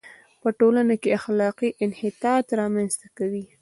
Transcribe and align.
په 0.41 0.49
ټولنه 0.59 0.95
کې 1.01 1.15
اخلاقي 1.19 1.69
انحطاط 1.85 2.45
را 2.59 2.65
منځ 2.75 2.91
ته 3.01 3.07
کوي. 3.17 3.45